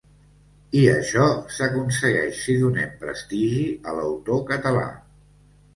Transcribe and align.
I 0.79 0.79
això 0.93 1.27
s’aconsegueix 1.57 2.41
si 2.47 2.57
donem 2.65 2.99
prestigi 3.05 3.65
a 3.93 3.99
l’autor 4.01 4.45
català. 4.55 4.89